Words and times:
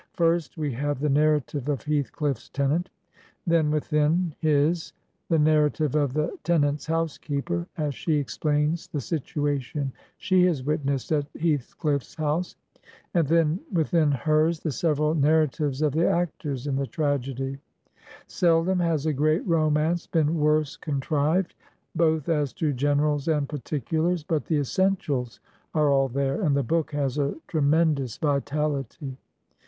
First, 0.13 0.57
we 0.57 0.71
have 0.73 0.99
the 0.99 1.09
narrative 1.11 1.69
of 1.69 1.83
Heath 1.83 2.11
cliflF's 2.11 2.49
tenant, 2.49 2.89
then 3.45 3.69
within 3.69 4.33
his 4.39 4.93
the 5.29 5.37
narrative 5.37 5.93
of 5.93 6.13
the 6.15 6.35
ten 6.43 6.63
ant's 6.63 6.87
housekeeper, 6.87 7.67
as 7.77 7.93
she 7.93 8.15
explains 8.17 8.87
the 8.87 8.99
situation 8.99 9.91
she 10.17 10.45
has 10.47 10.63
witnessed 10.63 11.11
at 11.11 11.27
Heathcliff's 11.39 12.15
house, 12.15 12.55
and 13.13 13.27
then 13.27 13.59
within 13.71 14.11
hers 14.11 14.61
the 14.61 14.71
several 14.71 15.13
narratives 15.13 15.83
of 15.83 15.91
the 15.91 16.09
actors 16.09 16.65
in 16.65 16.77
the 16.77 16.87
tragedy. 16.87 17.59
Seldom 18.25 18.79
has 18.79 19.05
a 19.05 19.13
great 19.13 19.45
romance 19.45 20.07
been 20.07 20.39
worse 20.39 20.77
contrived, 20.77 21.53
both 21.95 22.27
as 22.27 22.53
to 22.53 22.73
generals 22.73 23.27
and 23.27 23.47
particulars, 23.47 24.23
but 24.23 24.45
the 24.45 24.57
essentials 24.57 25.39
are 25.75 25.91
all 25.91 26.07
there, 26.07 26.41
and 26.41 26.57
the 26.57 26.63
book 26.63 26.89
has 26.89 27.19
a 27.19 27.35
tremendous 27.47 28.17
vitality. 28.17 29.15